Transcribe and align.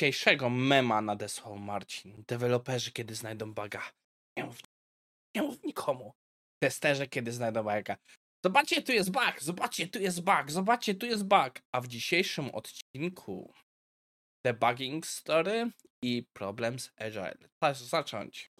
dzisiejszego 0.00 0.50
mema 0.50 1.00
nadesłał 1.00 1.58
Marcin. 1.58 2.24
Deweloperzy 2.28 2.92
kiedy 2.92 3.14
znajdą 3.14 3.54
baga. 3.54 3.82
Nie 4.36 4.44
mów, 4.44 4.58
nie 5.36 5.42
mów 5.42 5.62
nikomu. 5.64 6.12
Testerzy 6.62 7.08
kiedy 7.08 7.32
znajdą 7.32 7.62
baga. 7.62 7.96
Zobaczcie, 8.44 8.82
tu 8.82 8.92
jest 8.92 9.10
bug, 9.10 9.34
zobaczcie, 9.40 9.88
tu 9.88 9.98
jest 9.98 10.24
bug, 10.24 10.50
zobaczcie, 10.50 10.94
tu 10.94 11.06
jest 11.06 11.24
bug. 11.24 11.62
A 11.72 11.80
w 11.80 11.86
dzisiejszym 11.86 12.50
odcinku 12.50 13.52
debugging 14.46 15.06
story 15.06 15.70
i 16.04 16.26
problem 16.32 16.78
z 16.78 16.90
agile. 16.96 17.48
Czas 17.62 17.88
zacząć. 17.88 18.50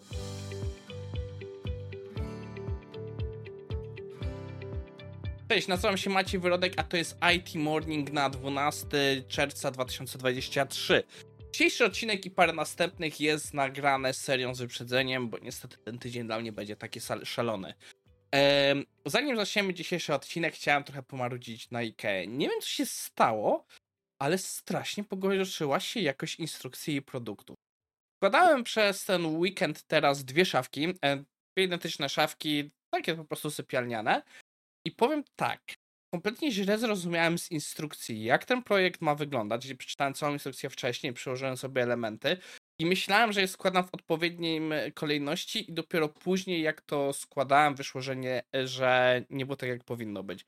Cześć, 5.49 5.69
nazywam 5.69 5.97
się 5.97 6.11
Maciej 6.11 6.41
Wyrodek, 6.41 6.73
a 6.77 6.83
to 6.83 6.97
jest 6.97 7.19
IT 7.37 7.55
Morning 7.55 8.13
na 8.13 8.31
12 8.31 8.89
czerwca 9.29 9.71
2023. 9.71 11.05
Dzisiejszy 11.61 11.85
odcinek 11.85 12.27
i 12.27 12.31
parę 12.31 12.53
następnych 12.53 13.21
jest 13.21 13.55
nagrane 13.55 14.15
serią 14.15 14.55
z 14.55 14.61
wyprzedzeniem, 14.61 15.29
bo 15.29 15.39
niestety 15.39 15.77
ten 15.79 15.99
tydzień 15.99 16.27
dla 16.27 16.41
mnie 16.41 16.53
będzie 16.53 16.77
taki 16.77 17.01
szalony. 17.25 17.75
Ehm, 18.31 18.85
zanim 19.05 19.37
zaczniemy 19.37 19.75
dzisiejszy 19.75 20.15
odcinek, 20.15 20.55
chciałem 20.55 20.85
trochę 20.85 21.03
pomarudzić 21.03 21.71
na 21.71 21.79
IKEA. 21.79 22.29
Nie 22.29 22.49
wiem, 22.49 22.61
co 22.61 22.69
się 22.69 22.87
stało, 22.87 23.67
ale 24.19 24.39
strasznie 24.39 25.05
pogorszyła 25.05 25.81
się 25.81 26.01
jakość 26.01 26.39
instrukcji 26.39 26.97
i 26.97 27.03
produktów. 27.03 27.57
Wkładałem 28.17 28.65
przez 28.65 29.05
ten 29.05 29.27
weekend 29.27 29.83
teraz 29.83 30.25
dwie 30.25 30.45
szafki, 30.45 30.95
e, 31.05 31.17
dwie 31.17 31.65
identyczne 31.65 32.09
szafki, 32.09 32.71
takie 32.91 33.15
po 33.15 33.25
prostu 33.25 33.51
sypialniane. 33.51 34.23
I 34.85 34.91
powiem 34.91 35.25
tak, 35.37 35.61
kompletnie 36.15 36.53
źle 36.53 36.79
zrozumiałem 36.79 37.39
z 37.39 37.51
instrukcji, 37.51 38.25
jak 38.25 38.45
ten 38.45 38.63
projekt 38.63 39.01
ma 39.01 39.15
wyglądać, 39.15 39.75
przeczytałem 39.75 40.15
całą 40.15 40.33
instrukcję 40.33 40.71
wcześniej, 40.71 41.13
przyłożyłem 41.13 41.57
sobie 41.57 41.83
elementy 41.83 42.37
i 42.81 42.87
myślałem, 42.87 43.33
że 43.33 43.41
je 43.41 43.49
składam 43.49 43.85
w 43.85 43.95
odpowiedniej 43.95 44.61
kolejności 44.95 45.71
i 45.71 45.75
dopiero 45.75 46.09
później, 46.09 46.63
jak 46.63 46.81
to 46.81 47.13
składałem, 47.13 47.75
wyszło, 47.75 48.01
że 48.01 48.17
nie, 48.17 48.43
że 48.65 49.23
nie 49.31 49.47
było 49.47 49.57
tak, 49.57 49.69
jak 49.69 49.85
powinno 49.85 50.23
być. 50.23 50.45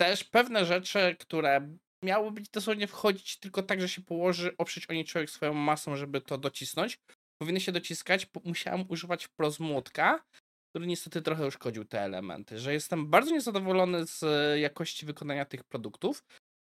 Też 0.00 0.24
pewne 0.24 0.66
rzeczy, 0.66 1.16
które 1.18 1.76
miały 2.04 2.30
być 2.30 2.48
dosłownie 2.48 2.86
wchodzić 2.86 3.38
tylko 3.38 3.62
tak, 3.62 3.80
że 3.80 3.88
się 3.88 4.02
położy, 4.02 4.56
oprzeć 4.58 4.86
o 4.90 4.92
nie 4.92 5.04
człowiek 5.04 5.30
swoją 5.30 5.54
masą, 5.54 5.96
żeby 5.96 6.20
to 6.20 6.38
docisnąć, 6.38 6.98
powinny 7.42 7.60
się 7.60 7.72
dociskać, 7.72 8.26
musiałem 8.44 8.84
używać 8.88 9.24
wprost 9.24 9.60
młotka, 9.60 10.24
który 10.70 10.86
niestety 10.86 11.22
trochę 11.22 11.46
uszkodził 11.46 11.84
te 11.84 12.00
elementy, 12.00 12.58
że 12.58 12.72
jestem 12.72 13.10
bardzo 13.10 13.30
niezadowolony 13.30 14.06
z 14.06 14.24
jakości 14.60 15.06
wykonania 15.06 15.44
tych 15.44 15.64
produktów, 15.64 16.24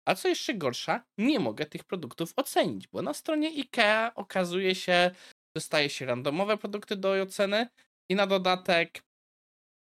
a 0.07 0.15
co 0.15 0.27
jeszcze 0.27 0.53
gorsza, 0.53 1.03
nie 1.17 1.39
mogę 1.39 1.65
tych 1.65 1.83
produktów 1.83 2.33
ocenić, 2.35 2.87
bo 2.87 3.01
na 3.01 3.13
stronie 3.13 3.47
IKEA 3.47 4.11
okazuje 4.15 4.75
się, 4.75 5.11
dostaje 5.55 5.89
się 5.89 6.05
randomowe 6.05 6.57
produkty 6.57 6.95
do 6.95 7.11
oceny 7.11 7.67
i 8.11 8.15
na 8.15 8.27
dodatek, 8.27 9.01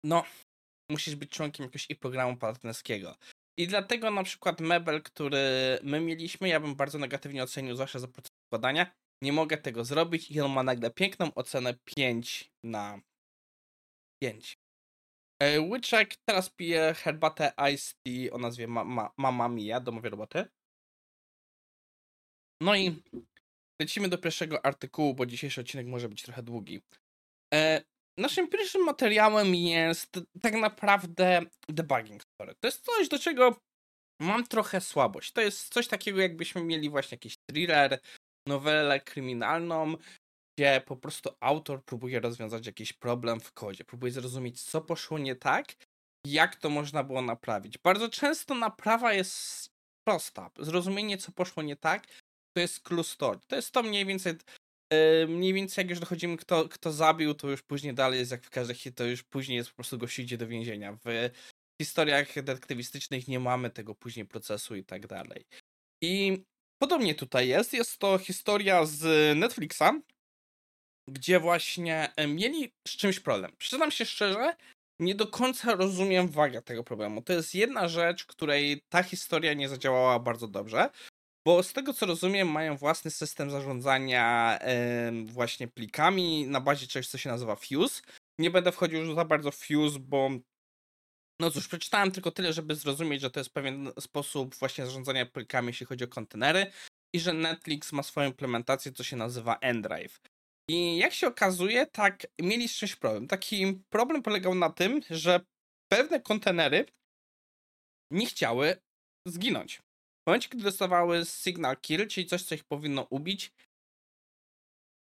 no, 0.05 0.25
musisz 0.91 1.15
być 1.17 1.31
członkiem 1.31 1.65
jakiegoś 1.65 1.91
ich 1.91 1.99
programu 1.99 2.37
partnerskiego. 2.37 3.17
I 3.59 3.67
dlatego 3.67 4.11
na 4.11 4.23
przykład 4.23 4.61
mebel, 4.61 5.03
który 5.03 5.39
my 5.83 6.01
mieliśmy, 6.01 6.49
ja 6.49 6.61
bym 6.61 6.75
bardzo 6.75 6.99
negatywnie 6.99 7.43
ocenił, 7.43 7.75
zwłaszcza 7.75 7.99
za 7.99 8.09
proces 8.09 8.31
składania. 8.47 8.93
Nie 9.23 9.33
mogę 9.33 9.57
tego 9.59 9.85
zrobić 9.85 10.31
i 10.31 10.41
on 10.41 10.53
ma 10.53 10.63
nagle 10.63 10.91
piękną 10.91 11.35
ocenę 11.35 11.75
5 11.85 12.53
na 12.65 13.01
5. 14.23 14.59
E, 15.43 15.61
Łyczek 15.61 16.17
teraz 16.29 16.51
pije 16.51 16.95
herbatę 16.95 17.53
Ice 17.75 17.95
Tea 18.03 18.33
o 18.33 18.39
nazwie 18.39 18.67
Mama, 18.67 19.11
Mama 19.17 19.49
Mia, 19.49 19.81
domowej 19.81 20.11
roboty. 20.11 20.45
No 22.63 22.77
i 22.77 23.03
lecimy 23.83 24.09
do 24.09 24.19
pierwszego 24.19 24.67
artykułu, 24.67 25.15
bo 25.15 25.27
dzisiejszy 25.27 25.61
odcinek 25.61 25.87
może 25.87 26.09
być 26.09 26.23
trochę 26.23 26.43
długi. 26.43 26.83
E, 27.55 27.83
naszym 28.19 28.49
pierwszym 28.49 28.85
materiałem 28.85 29.55
jest 29.55 30.21
tak 30.43 30.55
naprawdę 30.55 31.41
debugging 31.69 32.23
story. 32.23 32.55
To 32.61 32.69
jest 32.69 32.85
coś, 32.85 33.09
do 33.09 33.19
czego 33.19 33.57
mam 34.21 34.47
trochę 34.47 34.81
słabość. 34.81 35.33
To 35.33 35.41
jest 35.41 35.75
coś 35.75 35.89
takiego, 35.89 36.21
jakbyśmy 36.21 36.65
mieli 36.65 36.91
właśnie 36.91 37.17
jakiś 37.17 37.37
thriller, 37.51 38.01
nowelę 38.49 39.01
kryminalną, 39.01 39.97
gdzie 40.59 40.83
po 40.87 40.97
prostu 40.97 41.31
autor 41.41 41.85
próbuje 41.85 42.21
rozwiązać 42.21 42.67
jakiś 42.67 42.93
problem 42.93 43.41
w 43.41 43.53
kodzie, 43.53 43.85
próbuje 43.85 44.13
zrozumieć, 44.13 44.63
co 44.63 44.81
poszło 44.81 45.19
nie 45.19 45.37
tak, 45.37 45.75
jak 46.27 46.57
to 46.57 46.71
można 46.71 47.05
było 47.05 47.23
naprawić. 47.23 47.79
Bardzo 47.79 48.09
często 48.09 48.55
naprawa 48.55 49.13
jest 49.13 49.69
prosta. 50.05 50.51
Zrozumienie, 50.59 51.19
co 51.19 51.33
poszło 51.33 51.63
nie 51.63 51.77
tak, 51.77 52.07
to 52.57 52.61
jest 52.61 52.81
clue 52.81 53.05
story. 53.05 53.41
To 53.47 53.57
jest 53.57 53.73
to 53.73 53.83
mniej 53.83 54.07
więcej 54.07 54.35
mniej 55.29 55.55
więcej 55.55 55.83
jak 55.83 55.91
już 55.91 56.01
dochodzimy, 56.01 56.37
kto, 56.37 56.69
kto 56.69 56.93
zabił, 56.93 57.35
to 57.35 57.51
już 57.51 57.63
później 57.63 57.95
dalej 57.95 58.19
jest 58.19 58.31
jak 58.31 58.45
w 58.45 58.51
każdej 58.51 58.93
to 58.93 59.05
już 59.05 59.23
później 59.23 59.57
jest 59.57 59.71
po 59.71 59.77
prostu 59.77 59.99
gości 59.99 60.23
idzie 60.23 60.39
do 60.39 60.47
więzienia. 60.47 60.99
W 61.05 61.31
historiach 61.83 62.35
detektywistycznych 62.35 63.29
nie 63.29 63.41
mamy 63.41 63.71
tego 63.71 63.95
później 63.95 64.27
procesu 64.27 64.77
i 64.77 64.85
tak 64.85 65.07
dalej. 65.07 65.45
I 66.03 66.43
podobnie 66.83 67.15
tutaj 67.15 67.49
jest. 67.49 67.73
Jest 67.73 67.99
to 67.99 68.19
historia 68.19 68.87
z 68.87 69.37
Netflixa, 69.39 70.03
gdzie 71.09 71.41
właśnie 71.41 72.13
mieli 72.29 72.73
z 72.89 72.97
czymś 72.97 73.21
problem. 73.21 73.53
Przyznam 73.59 73.91
się 73.91 74.05
szczerze, 74.05 74.57
nie 75.01 75.15
do 75.15 75.27
końca 75.27 75.75
rozumiem 75.75 76.29
wagę 76.29 76.63
tego 76.63 76.85
problemu. 76.85 77.23
To 77.23 77.33
jest 77.33 77.55
jedna 77.55 77.89
rzecz, 77.89 78.25
której 78.25 78.83
ta 78.89 79.03
historia 79.03 79.55
nie 79.55 79.69
zadziałała 79.69 80.19
bardzo 80.19 80.49
dobrze, 80.49 80.91
bo 81.47 81.63
z 81.63 81.73
tego 81.73 81.93
co 81.93 82.07
rozumiem, 82.07 82.49
mają 82.49 82.77
własny 82.77 83.11
system 83.11 83.51
zarządzania 83.51 84.59
właśnie 85.25 85.69
plikami 85.69 86.47
na 86.47 86.61
bazie 86.61 86.87
czegoś, 86.87 87.09
co 87.09 87.19
się 87.19 87.31
nazywa 87.31 87.57
Fuse. 87.57 88.03
Nie 88.39 88.51
będę 88.51 88.73
wchodził 88.73 88.99
już 88.99 89.15
za 89.15 89.25
bardzo 89.25 89.51
w 89.51 89.57
Fuse, 89.57 89.99
bo 89.99 90.31
no 91.41 91.51
cóż, 91.51 91.69
przeczytałem 91.69 92.11
tylko 92.11 92.31
tyle, 92.31 92.53
żeby 92.53 92.75
zrozumieć, 92.75 93.21
że 93.21 93.31
to 93.31 93.41
jest 93.41 93.51
pewien 93.51 93.93
sposób 94.01 94.55
właśnie 94.55 94.87
zarządzania 94.87 95.27
plikami, 95.27 95.69
jeśli 95.69 95.87
chodzi 95.87 96.05
o 96.05 96.09
kontenery 96.09 96.73
i 97.15 97.21
że 97.21 97.33
Netflix 97.33 97.93
ma 97.93 98.03
swoją 98.03 98.29
implementację, 98.29 98.93
co 98.93 99.05
się 99.05 99.17
nazywa 99.17 99.59
Endrive. 99.61 100.21
I 100.69 100.97
jak 100.97 101.13
się 101.13 101.27
okazuje, 101.27 101.87
tak 101.87 102.27
mieli 102.43 102.69
z 102.69 102.97
problem. 102.97 103.29
Taki 103.29 103.83
problem 103.91 104.23
polegał 104.23 104.55
na 104.55 104.71
tym, 104.71 105.01
że 105.11 105.41
pewne 105.93 106.21
kontenery 106.21 106.87
nie 108.11 108.27
chciały 108.27 108.77
zginąć. 109.27 109.77
W 109.79 110.27
momencie, 110.27 110.49
kiedy 110.49 110.65
dostawały 110.65 111.25
signal 111.25 111.77
kill, 111.77 112.09
czyli 112.09 112.27
coś, 112.27 112.43
co 112.43 112.55
ich 112.55 112.65
powinno 112.65 113.07
ubić, 113.11 113.53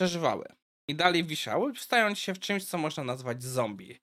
przeżywały. 0.01 0.47
I 0.91 0.95
dalej 0.95 1.25
wiszały, 1.25 1.73
wstając 1.73 2.19
się 2.19 2.35
w 2.35 2.41
czymś, 2.41 2.65
co 2.65 2.79
można 2.79 3.05
nazwać 3.05 3.43
zombie. 3.43 3.99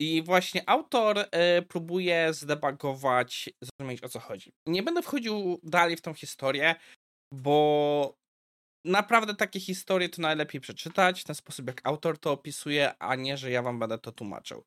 I 0.00 0.22
właśnie 0.22 0.68
autor 0.68 1.18
y, 1.18 1.62
próbuje 1.62 2.34
zdebagować, 2.34 3.50
zrozumieć 3.62 4.02
o 4.02 4.08
co 4.08 4.20
chodzi. 4.20 4.52
Nie 4.66 4.82
będę 4.82 5.02
wchodził 5.02 5.60
dalej 5.62 5.96
w 5.96 6.00
tą 6.00 6.14
historię, 6.14 6.74
bo 7.34 8.23
naprawdę 8.84 9.34
takie 9.34 9.60
historie 9.60 10.08
to 10.08 10.22
najlepiej 10.22 10.60
przeczytać 10.60 11.20
w 11.20 11.24
ten 11.24 11.34
sposób, 11.34 11.66
jak 11.66 11.80
autor 11.84 12.18
to 12.18 12.32
opisuje, 12.32 12.98
a 12.98 13.14
nie, 13.14 13.36
że 13.36 13.50
ja 13.50 13.62
wam 13.62 13.78
będę 13.78 13.98
to 13.98 14.12
tłumaczył. 14.12 14.64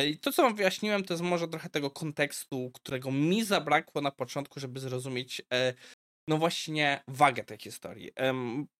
E, 0.00 0.06
I 0.06 0.18
to, 0.18 0.32
co 0.32 0.42
wam 0.42 0.56
wyjaśniłem, 0.56 1.04
to 1.04 1.14
jest 1.14 1.24
może 1.24 1.48
trochę 1.48 1.68
tego 1.68 1.90
kontekstu, 1.90 2.70
którego 2.74 3.10
mi 3.10 3.44
zabrakło 3.44 4.00
na 4.00 4.10
początku, 4.10 4.60
żeby 4.60 4.80
zrozumieć, 4.80 5.42
e, 5.52 5.74
no 6.28 6.38
właśnie, 6.38 7.02
wagę 7.08 7.44
tej 7.44 7.58
historii. 7.58 8.10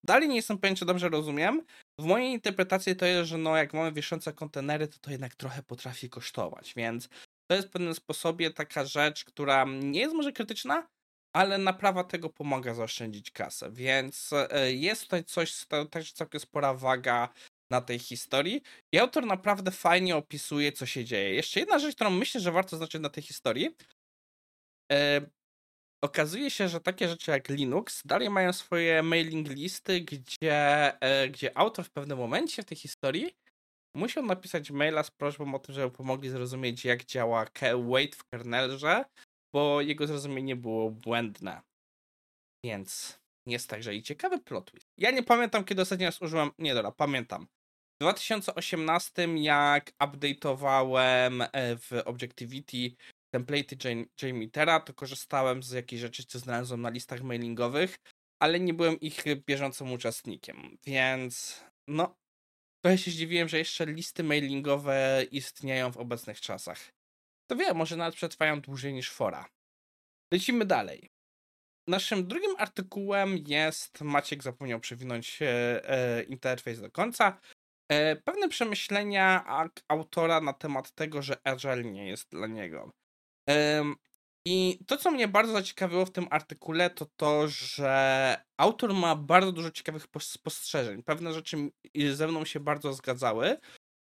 Dalej 0.04 0.28
nie 0.28 0.36
jestem 0.36 0.58
pewien, 0.58 0.76
czy 0.76 0.84
dobrze 0.84 1.08
rozumiem. 1.08 1.62
W 1.98 2.04
mojej 2.04 2.32
interpretacji 2.32 2.96
to 2.96 3.06
jest, 3.06 3.30
że 3.30 3.38
no, 3.38 3.56
jak 3.56 3.74
mamy 3.74 3.92
wiszące 3.92 4.32
kontenery, 4.32 4.88
to 4.88 4.98
to 4.98 5.10
jednak 5.10 5.34
trochę 5.34 5.62
potrafi 5.62 6.10
kosztować, 6.10 6.74
więc 6.76 7.08
to 7.50 7.56
jest 7.56 7.68
w 7.68 7.70
pewnym 7.70 7.94
sposobie 7.94 8.50
taka 8.50 8.84
rzecz, 8.84 9.24
która 9.24 9.64
nie 9.64 10.00
jest 10.00 10.14
może 10.14 10.32
krytyczna, 10.32 10.86
ale 11.32 11.58
naprawa 11.58 12.04
tego 12.04 12.30
pomaga 12.30 12.74
zaoszczędzić 12.74 13.30
kasę, 13.30 13.70
więc 13.72 14.30
e, 14.32 14.72
jest 14.72 15.02
tutaj 15.02 15.24
coś, 15.24 15.66
też 15.90 16.12
całkiem 16.12 16.40
spora 16.40 16.74
waga 16.74 17.28
na 17.70 17.80
tej 17.80 17.98
historii 17.98 18.62
i 18.92 18.98
autor 18.98 19.26
naprawdę 19.26 19.70
fajnie 19.70 20.16
opisuje, 20.16 20.72
co 20.72 20.86
się 20.86 21.04
dzieje. 21.04 21.34
Jeszcze 21.34 21.60
jedna 21.60 21.78
rzecz, 21.78 21.94
którą 21.94 22.10
myślę, 22.10 22.40
że 22.40 22.52
warto 22.52 22.76
zacząć 22.76 23.02
na 23.02 23.10
tej 23.10 23.22
historii. 23.22 23.76
E, 24.92 25.20
okazuje 26.04 26.50
się, 26.50 26.68
że 26.68 26.80
takie 26.80 27.08
rzeczy 27.08 27.30
jak 27.30 27.48
Linux 27.48 28.02
dalej 28.04 28.30
mają 28.30 28.52
swoje 28.52 29.02
mailing 29.02 29.48
listy, 29.48 30.00
gdzie, 30.00 30.92
e, 31.00 31.28
gdzie 31.28 31.58
autor 31.58 31.84
w 31.84 31.90
pewnym 31.90 32.18
momencie 32.18 32.62
w 32.62 32.66
tej 32.66 32.76
historii 32.76 33.34
musiał 33.96 34.26
napisać 34.26 34.70
maila 34.70 35.02
z 35.02 35.10
prośbą 35.10 35.54
o 35.54 35.58
to, 35.58 35.72
żeby 35.72 35.90
pomogli 35.90 36.30
zrozumieć, 36.30 36.84
jak 36.84 37.04
działa 37.04 37.46
wait 37.90 38.16
w 38.16 38.24
kernelze, 38.24 39.04
bo 39.52 39.80
jego 39.80 40.06
zrozumienie 40.06 40.56
było 40.56 40.90
błędne. 40.90 41.62
Więc 42.64 43.18
jest 43.46 43.70
także 43.70 43.94
i 43.94 44.02
ciekawy 44.02 44.38
plot 44.38 44.70
twist. 44.70 44.86
Ja 44.98 45.10
nie 45.10 45.22
pamiętam, 45.22 45.64
kiedy 45.64 45.82
ostatni 45.82 46.04
raz 46.04 46.22
użyłem. 46.22 46.50
Nie, 46.58 46.74
dobra, 46.74 46.92
pamiętam. 46.92 47.46
W 48.00 48.04
2018, 48.04 49.28
jak 49.36 49.92
update'owałem 49.98 51.48
e, 51.52 51.76
w 51.76 51.92
Objectivity 52.04 52.96
template 53.34 53.76
JMeter'a, 54.22 54.80
to 54.80 54.94
korzystałem 54.94 55.62
z 55.62 55.70
jakiejś 55.70 56.00
rzeczy, 56.00 56.24
co 56.24 56.38
znalazłem 56.38 56.80
na 56.80 56.90
listach 56.90 57.22
mailingowych, 57.22 57.96
ale 58.42 58.60
nie 58.60 58.74
byłem 58.74 59.00
ich 59.00 59.24
bieżącym 59.46 59.92
uczestnikiem, 59.92 60.78
więc 60.86 61.64
no, 61.88 62.16
trochę 62.84 62.98
się 62.98 63.10
zdziwiłem, 63.10 63.48
że 63.48 63.58
jeszcze 63.58 63.86
listy 63.86 64.24
mailingowe 64.24 65.26
istnieją 65.30 65.92
w 65.92 65.96
obecnych 65.96 66.40
czasach. 66.40 66.92
To 67.52 67.56
wiem, 67.56 67.76
może 67.76 67.96
nawet 67.96 68.14
przetrwają 68.14 68.60
dłużej 68.60 68.94
niż 68.94 69.10
fora. 69.10 69.48
Lecimy 70.32 70.64
dalej. 70.64 71.10
Naszym 71.88 72.26
drugim 72.26 72.54
artykułem 72.58 73.38
jest, 73.46 74.00
Maciek 74.00 74.42
zapomniał 74.42 74.80
przewinąć 74.80 75.42
e, 75.42 75.48
e, 75.90 76.22
interfejs 76.22 76.80
do 76.80 76.90
końca, 76.90 77.40
e, 77.88 78.16
pewne 78.16 78.48
przemyślenia 78.48 79.44
autora 79.88 80.40
na 80.40 80.52
temat 80.52 80.92
tego, 80.92 81.22
że 81.22 81.46
Agile 81.46 81.84
nie 81.84 82.08
jest 82.08 82.30
dla 82.30 82.46
niego. 82.46 82.90
I 84.46 84.78
to, 84.86 84.96
co 84.96 85.10
mnie 85.10 85.28
bardzo 85.28 85.52
zaciekawiło 85.52 86.06
w 86.06 86.12
tym 86.12 86.26
artykule, 86.30 86.90
to 86.90 87.06
to, 87.16 87.48
że 87.48 88.44
autor 88.56 88.94
ma 88.94 89.16
bardzo 89.16 89.52
dużo 89.52 89.70
ciekawych 89.70 90.06
spostrzeżeń. 90.20 91.02
Pewne 91.02 91.32
rzeczy 91.32 91.56
ze 92.12 92.28
mną 92.28 92.44
się 92.44 92.60
bardzo 92.60 92.92
zgadzały. 92.92 93.56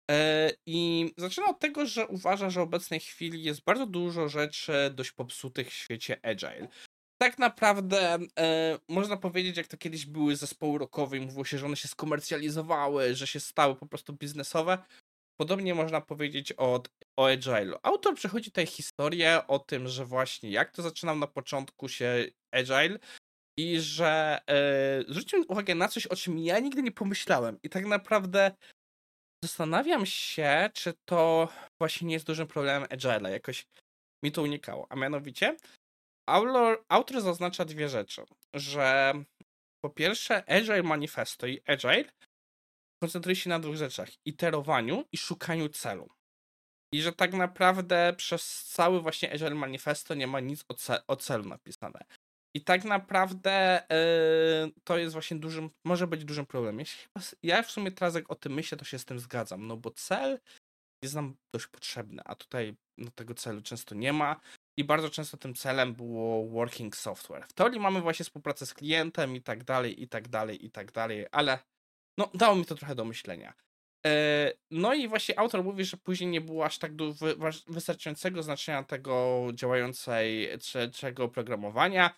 E, 0.09 0.51
I 0.65 1.11
zaczyna 1.17 1.47
od 1.47 1.59
tego, 1.59 1.85
że 1.85 2.07
uważa, 2.07 2.49
że 2.49 2.59
w 2.59 2.63
obecnej 2.63 2.99
chwili 2.99 3.43
jest 3.43 3.63
bardzo 3.63 3.85
dużo 3.85 4.29
rzeczy 4.29 4.73
dość 4.93 5.11
popsutych 5.11 5.69
w 5.69 5.73
świecie 5.73 6.19
Agile. 6.23 6.67
Tak 7.21 7.39
naprawdę 7.39 8.17
e, 8.39 8.79
można 8.89 9.17
powiedzieć, 9.17 9.57
jak 9.57 9.67
to 9.67 9.77
kiedyś 9.77 10.05
były 10.05 10.35
zespoły 10.35 10.79
rockowe 10.79 11.17
i 11.17 11.21
mówiło 11.21 11.45
się, 11.45 11.57
że 11.57 11.65
one 11.65 11.75
się 11.75 11.87
skomercjalizowały, 11.87 13.15
że 13.15 13.27
się 13.27 13.39
stały 13.39 13.75
po 13.75 13.87
prostu 13.87 14.13
biznesowe. 14.13 14.77
Podobnie 15.39 15.75
można 15.75 16.01
powiedzieć 16.01 16.53
o, 16.57 16.83
o 17.17 17.25
Agile'u. 17.25 17.75
Autor 17.83 18.15
przechodzi 18.15 18.51
tutaj 18.51 18.67
historię 18.67 19.47
o 19.47 19.59
tym, 19.59 19.87
że 19.87 20.05
właśnie 20.05 20.51
jak 20.51 20.71
to 20.71 20.81
zaczynał 20.81 21.15
na 21.15 21.27
początku 21.27 21.89
się 21.89 22.25
Agile 22.51 22.99
i 23.57 23.79
że 23.79 24.39
e, 24.49 25.03
zwrócił 25.07 25.45
uwagę 25.47 25.75
na 25.75 25.87
coś, 25.87 26.07
o 26.07 26.15
czym 26.15 26.39
ja 26.39 26.59
nigdy 26.59 26.83
nie 26.83 26.91
pomyślałem. 26.91 27.59
I 27.63 27.69
tak 27.69 27.85
naprawdę 27.85 28.51
zastanawiam 29.43 30.05
się, 30.05 30.69
czy 30.73 30.93
to 31.05 31.49
właśnie 31.81 32.07
nie 32.07 32.13
jest 32.13 32.25
dużym 32.25 32.47
problemem 32.47 32.83
Agile'a. 32.83 33.29
Jakoś 33.29 33.65
mi 34.23 34.31
to 34.31 34.41
unikało. 34.41 34.87
A 34.89 34.95
mianowicie 34.95 35.57
autor, 36.89 37.21
zaznacza 37.21 37.65
dwie 37.65 37.89
rzeczy. 37.89 38.23
Że 38.53 39.13
po 39.85 39.89
pierwsze 39.89 40.49
Agile 40.49 40.83
Manifesto 40.83 41.47
i 41.47 41.61
Agile 41.65 42.05
koncentruje 43.03 43.35
się 43.35 43.49
na 43.49 43.59
dwóch 43.59 43.75
rzeczach: 43.75 44.09
iterowaniu 44.25 45.05
i 45.11 45.17
szukaniu 45.17 45.69
celu. 45.69 46.09
I 46.93 47.01
że 47.01 47.13
tak 47.13 47.33
naprawdę 47.33 48.13
przez 48.17 48.63
cały 48.63 49.01
właśnie 49.01 49.33
Agile 49.33 49.55
Manifesto 49.55 50.13
nie 50.15 50.27
ma 50.27 50.39
nic 50.39 50.65
o, 50.69 50.73
ce 50.73 51.07
o 51.07 51.15
celu 51.15 51.45
napisane. 51.45 52.05
I 52.55 52.61
tak 52.61 52.83
naprawdę 52.83 53.83
yy, 54.65 54.71
to 54.83 54.97
jest 54.97 55.13
właśnie 55.13 55.37
dużym, 55.37 55.69
może 55.85 56.07
być 56.07 56.25
dużym 56.25 56.45
problemem. 56.45 56.85
Ja 57.43 57.63
w 57.63 57.71
sumie 57.71 57.91
teraz 57.91 58.15
jak 58.15 58.31
o 58.31 58.35
tym 58.35 58.53
myślę, 58.53 58.77
to 58.77 58.85
się 58.85 58.99
z 58.99 59.05
tym 59.05 59.19
zgadzam, 59.19 59.67
no 59.67 59.77
bo 59.77 59.91
cel 59.91 60.39
jest 61.03 61.15
nam 61.15 61.35
dość 61.53 61.67
potrzebny, 61.67 62.21
a 62.25 62.35
tutaj 62.35 62.75
no, 62.97 63.11
tego 63.11 63.33
celu 63.33 63.61
często 63.61 63.95
nie 63.95 64.13
ma. 64.13 64.39
I 64.77 64.83
bardzo 64.83 65.09
często 65.09 65.37
tym 65.37 65.55
celem 65.55 65.93
było 65.93 66.47
working 66.47 66.95
software. 66.95 67.45
W 67.47 67.53
teorii 67.53 67.79
mamy 67.79 68.01
właśnie 68.01 68.25
współpracę 68.25 68.65
z 68.65 68.73
klientem 68.73 69.35
i 69.35 69.41
tak 69.41 69.63
dalej, 69.63 70.03
i 70.03 70.07
tak 70.07 70.27
dalej, 70.27 70.65
i 70.65 70.71
tak 70.71 70.91
dalej, 70.91 71.25
ale 71.31 71.59
no, 72.17 72.29
dało 72.33 72.55
mi 72.55 72.65
to 72.65 72.75
trochę 72.75 72.95
do 72.95 73.05
myślenia. 73.05 73.53
E, 74.05 74.53
no 74.71 74.93
i 74.93 75.07
właśnie 75.07 75.39
autor 75.39 75.63
mówi, 75.63 75.85
że 75.85 75.97
później 75.97 76.29
nie 76.29 76.41
było 76.41 76.65
aż 76.65 76.79
tak 76.79 76.91
wystarczającego 77.67 78.43
znaczenia 78.43 78.83
tego 78.83 79.47
działającej 79.53 80.49
trzeciego 80.59 81.23
oprogramowania. 81.23 82.15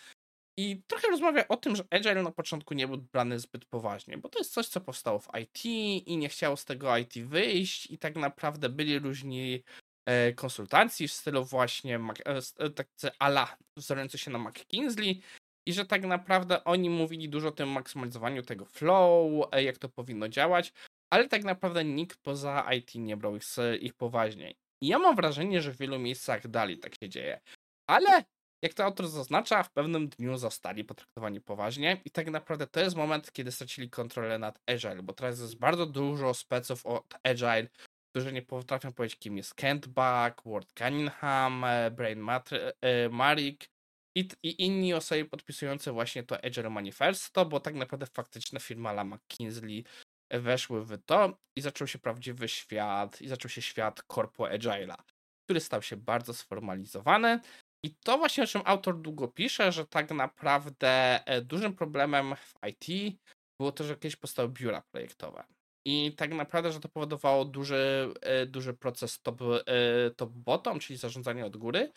I 0.57 0.81
trochę 0.87 1.07
rozmawia 1.07 1.47
o 1.47 1.57
tym, 1.57 1.75
że 1.75 1.83
Agile 1.89 2.23
na 2.23 2.31
początku 2.31 2.73
nie 2.73 2.87
był 2.87 2.97
brany 2.97 3.39
zbyt 3.39 3.65
poważnie, 3.65 4.17
bo 4.17 4.29
to 4.29 4.39
jest 4.39 4.53
coś, 4.53 4.67
co 4.67 4.81
powstało 4.81 5.19
w 5.19 5.27
IT 5.41 5.65
i 6.07 6.17
nie 6.17 6.29
chciało 6.29 6.57
z 6.57 6.65
tego 6.65 6.97
IT 6.97 7.13
wyjść 7.13 7.91
i 7.91 7.97
tak 7.97 8.15
naprawdę 8.15 8.69
byli 8.69 8.99
różni 8.99 9.63
e, 10.05 10.33
konsultanci 10.33 11.07
w 11.07 11.13
stylu 11.13 11.45
właśnie 11.45 11.99
e, 12.25 12.69
tak 12.69 12.87
ala 13.19 13.57
wzorujący 13.77 14.17
się 14.17 14.31
na 14.31 14.39
McKinsey 14.39 15.21
i 15.67 15.73
że 15.73 15.85
tak 15.85 16.03
naprawdę 16.03 16.63
oni 16.63 16.89
mówili 16.89 17.29
dużo 17.29 17.47
o 17.47 17.51
tym 17.51 17.69
maksymalizowaniu 17.69 18.43
tego 18.43 18.65
flow, 18.65 19.47
e, 19.51 19.63
jak 19.63 19.77
to 19.77 19.89
powinno 19.89 20.29
działać, 20.29 20.73
ale 21.13 21.27
tak 21.27 21.43
naprawdę 21.43 21.85
nikt 21.85 22.21
poza 22.21 22.67
IT 22.73 22.95
nie 22.95 23.17
brał 23.17 23.35
ich, 23.35 23.43
ich 23.81 23.93
poważnie. 23.93 24.53
I 24.83 24.87
ja 24.87 24.99
mam 24.99 25.15
wrażenie, 25.15 25.61
że 25.61 25.71
w 25.71 25.77
wielu 25.77 25.99
miejscach 25.99 26.47
dalej 26.47 26.77
tak 26.79 26.93
się 27.03 27.09
dzieje. 27.09 27.41
Ale 27.89 28.23
jak 28.61 28.73
to 28.73 28.83
autor 28.83 29.07
zaznacza, 29.07 29.63
w 29.63 29.71
pewnym 29.71 30.09
dniu 30.09 30.37
zostali 30.37 30.83
potraktowani 30.83 31.41
poważnie 31.41 32.01
i 32.05 32.11
tak 32.11 32.29
naprawdę 32.29 32.67
to 32.67 32.79
jest 32.79 32.95
moment, 32.95 33.31
kiedy 33.31 33.51
stracili 33.51 33.89
kontrolę 33.89 34.39
nad 34.39 34.61
Agile, 34.65 35.03
bo 35.03 35.13
teraz 35.13 35.39
jest 35.39 35.59
bardzo 35.59 35.85
dużo 35.85 36.33
speców 36.33 36.85
od 36.85 37.13
Agile, 37.23 37.67
którzy 38.09 38.33
nie 38.33 38.41
potrafią 38.41 38.93
powiedzieć, 38.93 39.19
kim 39.19 39.37
jest 39.37 39.53
Kent 39.55 39.87
Buck, 39.87 40.41
Ward 40.45 40.73
Cunningham, 40.79 41.63
e, 41.63 41.91
Brain 41.91 42.19
Matry, 42.19 42.71
e, 42.81 43.09
Marik 43.09 43.69
i, 44.17 44.29
i 44.43 44.65
inni 44.65 44.93
osoby 44.93 45.25
podpisujące 45.25 45.91
właśnie 45.91 46.23
to 46.23 46.43
Agile 46.43 46.69
Manifesto, 46.69 47.45
bo 47.45 47.59
tak 47.59 47.75
naprawdę 47.75 48.05
faktyczne 48.05 48.59
firma 48.59 48.91
La 48.91 49.03
McKinsey 49.03 49.83
weszły 50.31 50.85
w 50.85 50.97
to 51.05 51.37
i 51.55 51.61
zaczął 51.61 51.87
się 51.87 51.99
prawdziwy 51.99 52.47
świat, 52.47 53.21
i 53.21 53.27
zaczął 53.27 53.49
się 53.49 53.61
świat 53.61 54.03
Corpo 54.07 54.43
Agile'a, 54.43 54.95
który 55.43 55.59
stał 55.59 55.81
się 55.81 55.97
bardzo 55.97 56.33
sformalizowany. 56.33 57.39
I 57.83 57.95
to 57.95 58.17
właśnie 58.17 58.43
o 58.43 58.47
czym 58.47 58.61
autor 58.65 59.01
długo 59.01 59.27
pisze, 59.27 59.71
że 59.71 59.85
tak 59.85 60.11
naprawdę 60.11 61.19
e, 61.25 61.41
dużym 61.41 61.73
problemem 61.73 62.35
w 62.35 62.53
IT 62.67 63.15
było 63.59 63.71
to, 63.71 63.83
że 63.83 63.95
kiedyś 63.95 64.15
powstały 64.15 64.49
biura 64.49 64.81
projektowe. 64.91 65.43
I 65.85 66.13
tak 66.17 66.33
naprawdę, 66.33 66.71
że 66.71 66.79
to 66.79 66.89
powodowało 66.89 67.45
duży, 67.45 68.13
e, 68.21 68.45
duży 68.45 68.73
proces 68.73 69.21
top-bottom, 69.21 70.73
top 70.73 70.79
czyli 70.79 70.97
zarządzanie 70.97 71.45
od 71.45 71.57
góry, 71.57 71.91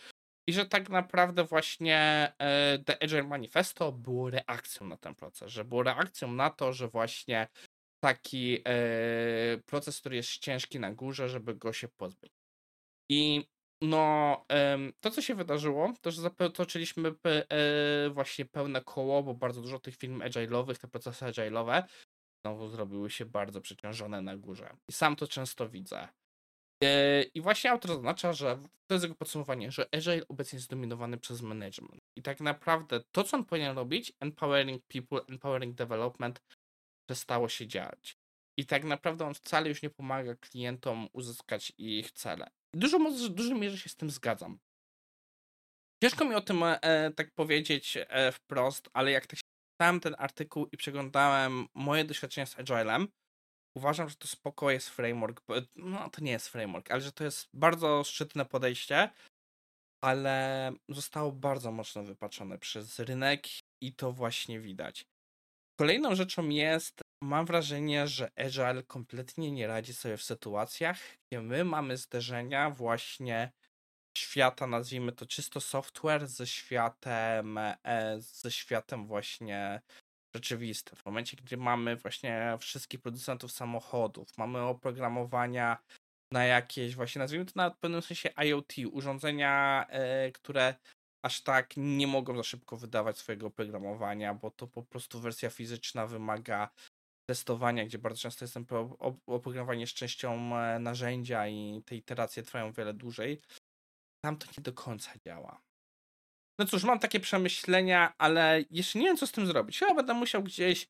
i 0.46 0.52
że 0.52 0.66
tak 0.66 0.88
naprawdę 0.90 1.44
właśnie 1.44 1.98
e, 2.38 2.78
The 2.78 3.02
Agile 3.02 3.22
Manifesto 3.22 3.92
było 3.92 4.30
reakcją 4.30 4.86
na 4.86 4.96
ten 4.96 5.14
proces, 5.14 5.50
że 5.50 5.64
było 5.64 5.82
reakcją 5.82 6.32
na 6.32 6.50
to, 6.50 6.72
że 6.72 6.88
właśnie 6.88 7.48
taki 8.00 8.58
e, 8.64 9.58
proces, 9.66 10.00
który 10.00 10.16
jest 10.16 10.38
ciężki 10.38 10.80
na 10.80 10.92
górze, 10.92 11.28
żeby 11.28 11.54
go 11.54 11.72
się 11.72 11.88
pozbyć. 11.88 12.32
I 13.10 13.48
no, 13.84 14.44
to 15.00 15.10
co 15.10 15.22
się 15.22 15.34
wydarzyło, 15.34 15.92
to 16.00 16.10
że 16.10 16.22
zatoczyliśmy 16.22 17.14
e, 17.24 18.10
właśnie 18.10 18.44
pełne 18.44 18.80
koło, 18.80 19.22
bo 19.22 19.34
bardzo 19.34 19.60
dużo 19.62 19.78
tych 19.78 19.96
firm 19.96 20.20
agile'owych, 20.20 20.78
te 20.78 20.88
procesy 20.88 21.24
agile'owe 21.24 21.82
znowu 22.44 22.68
zrobiły 22.68 23.10
się 23.10 23.24
bardzo 23.24 23.60
przeciążone 23.60 24.22
na 24.22 24.36
górze. 24.36 24.76
I 24.88 24.92
sam 24.92 25.16
to 25.16 25.28
często 25.28 25.68
widzę. 25.68 26.08
E, 26.84 27.22
I 27.22 27.40
właśnie 27.40 27.70
autor 27.70 27.90
zaznacza, 27.90 28.32
że 28.32 28.58
to 28.86 28.94
jest 28.94 29.04
jego 29.04 29.14
podsumowanie, 29.14 29.70
że 29.70 29.86
Agile 29.94 30.28
obecnie 30.28 30.56
jest 30.56 30.66
zdominowany 30.66 31.18
przez 31.18 31.42
management. 31.42 32.02
I 32.16 32.22
tak 32.22 32.40
naprawdę 32.40 33.00
to, 33.12 33.24
co 33.24 33.36
on 33.36 33.44
powinien 33.44 33.76
robić, 33.76 34.12
empowering 34.20 34.82
people, 34.86 35.20
empowering 35.28 35.74
development, 35.74 36.42
przestało 37.08 37.48
się 37.48 37.66
dziać. 37.66 38.16
I 38.58 38.66
tak 38.66 38.84
naprawdę 38.84 39.26
on 39.26 39.34
wcale 39.34 39.68
już 39.68 39.82
nie 39.82 39.90
pomaga 39.90 40.34
klientom 40.34 41.08
uzyskać 41.12 41.72
ich 41.78 42.12
cele. 42.12 42.50
Dużo, 42.74 42.98
w 42.98 43.28
dużej 43.28 43.54
mierze 43.54 43.78
się 43.78 43.88
z 43.88 43.96
tym 43.96 44.10
zgadzam. 44.10 44.58
Ciężko 46.02 46.24
mi 46.24 46.34
o 46.34 46.40
tym 46.40 46.62
e, 46.62 47.10
tak 47.16 47.30
powiedzieć 47.30 47.96
e, 47.96 48.32
wprost, 48.32 48.90
ale 48.92 49.10
jak 49.10 49.26
tak 49.26 49.38
czytałem 49.38 50.00
ten 50.00 50.14
artykuł 50.18 50.66
i 50.72 50.76
przeglądałem 50.76 51.66
moje 51.74 52.04
doświadczenia 52.04 52.46
z 52.46 52.58
Agilem, 52.58 53.08
uważam, 53.76 54.08
że 54.08 54.16
to 54.16 54.28
spoko 54.28 54.70
jest 54.70 54.88
framework. 54.88 55.42
No, 55.76 56.10
to 56.10 56.20
nie 56.20 56.32
jest 56.32 56.48
framework, 56.48 56.90
ale 56.90 57.00
że 57.00 57.12
to 57.12 57.24
jest 57.24 57.48
bardzo 57.54 58.04
szczytne 58.04 58.44
podejście, 58.44 59.10
ale 60.04 60.72
zostało 60.88 61.32
bardzo 61.32 61.72
mocno 61.72 62.02
wypaczone 62.02 62.58
przez 62.58 62.98
rynek 62.98 63.46
i 63.82 63.94
to 63.94 64.12
właśnie 64.12 64.60
widać. 64.60 65.04
Kolejną 65.76 66.14
rzeczą 66.14 66.48
jest, 66.48 67.00
mam 67.22 67.46
wrażenie, 67.46 68.08
że 68.08 68.30
Agile 68.36 68.82
kompletnie 68.82 69.50
nie 69.52 69.66
radzi 69.66 69.94
sobie 69.94 70.16
w 70.16 70.22
sytuacjach, 70.22 70.98
gdzie 71.26 71.40
my 71.40 71.64
mamy 71.64 71.96
zderzenia 71.96 72.70
właśnie 72.70 73.52
świata, 74.18 74.66
nazwijmy 74.66 75.12
to 75.12 75.26
czysto 75.26 75.60
software, 75.60 76.26
ze 76.26 76.46
światem, 76.46 77.58
e, 77.58 78.16
ze 78.18 78.50
światem 78.50 79.06
właśnie 79.06 79.80
rzeczywiste. 80.34 80.96
W 80.96 81.06
momencie, 81.06 81.36
gdy 81.36 81.56
mamy 81.56 81.96
właśnie 81.96 82.56
wszystkich 82.60 83.00
producentów 83.00 83.52
samochodów, 83.52 84.38
mamy 84.38 84.60
oprogramowania 84.60 85.78
na 86.32 86.44
jakieś 86.44 86.94
właśnie, 86.94 87.18
nazwijmy 87.18 87.46
to 87.46 87.52
na 87.56 87.70
pewnym 87.70 88.02
sensie 88.02 88.30
IoT, 88.36 88.72
urządzenia, 88.92 89.86
e, 89.88 90.32
które 90.32 90.74
aż 91.24 91.40
tak 91.40 91.74
nie 91.76 92.06
mogą 92.06 92.36
za 92.36 92.42
szybko 92.42 92.76
wydawać 92.76 93.18
swojego 93.18 93.46
oprogramowania, 93.46 94.34
bo 94.34 94.50
to 94.50 94.66
po 94.66 94.82
prostu 94.82 95.20
wersja 95.20 95.50
fizyczna 95.50 96.06
wymaga 96.06 96.68
testowania, 97.30 97.84
gdzie 97.84 97.98
bardzo 97.98 98.20
często 98.20 98.44
jest 98.44 98.56
oprogramowanie 99.26 99.86
z 99.86 99.94
częścią 99.94 100.58
e, 100.58 100.78
narzędzia 100.78 101.48
i 101.48 101.82
te 101.86 101.96
iteracje 101.96 102.42
trwają 102.42 102.72
wiele 102.72 102.94
dłużej. 102.94 103.40
Tam 104.24 104.36
to 104.36 104.46
nie 104.46 104.62
do 104.62 104.72
końca 104.72 105.10
działa. 105.26 105.62
no 106.58 106.66
cóż, 106.66 106.84
mam 106.84 106.98
takie 106.98 107.20
przemyślenia, 107.20 108.14
ale 108.18 108.64
jeszcze 108.70 108.98
nie 108.98 109.04
wiem, 109.04 109.16
co 109.16 109.26
z 109.26 109.32
tym 109.32 109.46
zrobić. 109.46 109.78
Chyba 109.78 109.94
będę 109.94 110.14
musiał 110.14 110.42
gdzieś 110.42 110.88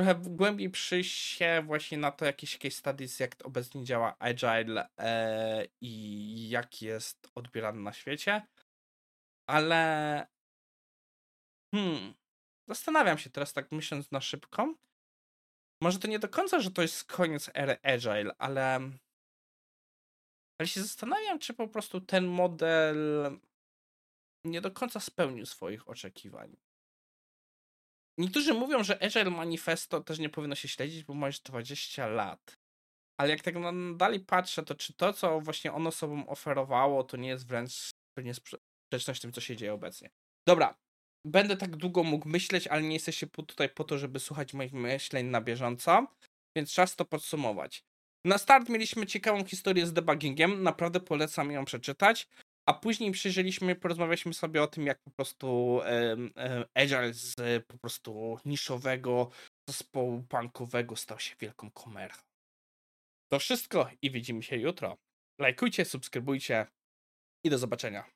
trochę 0.00 0.14
głębiej 0.14 0.70
przyjść 0.70 1.18
się 1.18 1.62
właśnie 1.66 1.98
na 1.98 2.10
to 2.10 2.24
jakieś 2.24 2.58
case 2.58 2.76
studies, 2.76 3.20
jak 3.20 3.36
obecnie 3.44 3.84
działa 3.84 4.16
Agile 4.18 4.88
e, 4.98 5.66
i 5.80 6.48
jak 6.48 6.82
jest 6.82 7.30
odbierany 7.34 7.80
na 7.80 7.92
świecie. 7.92 8.42
Ale 9.46 10.26
hmm, 11.74 12.14
zastanawiam 12.68 13.18
się 13.18 13.30
teraz 13.30 13.52
tak 13.52 13.72
myśląc 13.72 14.10
na 14.10 14.20
szybko. 14.20 14.74
Może 15.82 15.98
to 15.98 16.08
nie 16.08 16.18
do 16.18 16.28
końca, 16.28 16.60
że 16.60 16.70
to 16.70 16.82
jest 16.82 17.04
koniec 17.04 17.50
ery 17.54 17.78
Agile, 17.82 18.34
ale 18.38 18.90
ale 20.58 20.68
się 20.68 20.82
zastanawiam, 20.82 21.38
czy 21.38 21.54
po 21.54 21.68
prostu 21.68 22.00
ten 22.00 22.26
model 22.26 22.96
nie 24.44 24.60
do 24.60 24.70
końca 24.70 25.00
spełnił 25.00 25.46
swoich 25.46 25.88
oczekiwań. 25.88 26.56
Niektórzy 28.18 28.54
mówią, 28.54 28.84
że 28.84 29.02
Agile 29.02 29.30
Manifesto 29.30 30.00
też 30.00 30.18
nie 30.18 30.28
powinno 30.28 30.54
się 30.54 30.68
śledzić, 30.68 31.04
bo 31.04 31.14
ma 31.14 31.26
już 31.26 31.40
20 31.40 32.06
lat. 32.06 32.58
Ale 33.20 33.30
jak 33.30 33.42
tak 33.42 33.54
dalej 33.96 34.20
patrzę, 34.20 34.62
to 34.62 34.74
czy 34.74 34.92
to, 34.92 35.12
co 35.12 35.40
właśnie 35.40 35.72
ono 35.72 35.90
sobą 35.90 36.26
oferowało, 36.26 37.04
to 37.04 37.16
nie 37.16 37.28
jest 37.28 37.46
wręcz 37.46 37.90
pewnie 38.14 38.34
sprzeczność 38.86 39.20
tym, 39.20 39.32
co 39.32 39.40
się 39.40 39.56
dzieje 39.56 39.72
obecnie. 39.72 40.10
Dobra, 40.48 40.74
będę 41.26 41.56
tak 41.56 41.76
długo 41.76 42.02
mógł 42.02 42.28
myśleć, 42.28 42.66
ale 42.66 42.82
nie 42.82 42.94
jesteście 42.94 43.26
tutaj 43.26 43.68
po 43.68 43.84
to, 43.84 43.98
żeby 43.98 44.20
słuchać 44.20 44.54
moich 44.54 44.72
myśleń 44.72 45.26
na 45.26 45.40
bieżąco, 45.40 46.06
więc 46.56 46.72
czas 46.72 46.96
to 46.96 47.04
podsumować. 47.04 47.84
Na 48.24 48.38
start 48.38 48.68
mieliśmy 48.68 49.06
ciekawą 49.06 49.44
historię 49.44 49.86
z 49.86 49.92
debuggingiem, 49.92 50.62
naprawdę 50.62 51.00
polecam 51.00 51.50
ją 51.50 51.64
przeczytać. 51.64 52.28
A 52.68 52.74
później 52.74 53.12
przyjrzeliśmy, 53.12 53.76
porozmawialiśmy 53.76 54.34
sobie 54.34 54.62
o 54.62 54.66
tym, 54.66 54.86
jak 54.86 55.02
po 55.02 55.10
prostu 55.10 55.74
um, 55.74 56.30
Agile 56.74 57.14
z 57.14 57.34
po 57.66 57.78
prostu 57.78 58.38
niszowego 58.44 59.30
zespołu 59.68 60.22
punkowego 60.22 60.96
stał 60.96 61.20
się 61.20 61.36
wielką 61.40 61.70
komerchą. 61.70 62.22
To 63.32 63.38
wszystko 63.38 63.90
i 64.02 64.10
widzimy 64.10 64.42
się 64.42 64.56
jutro. 64.56 64.96
Lajkujcie, 65.40 65.84
subskrybujcie 65.84 66.66
i 67.44 67.50
do 67.50 67.58
zobaczenia. 67.58 68.15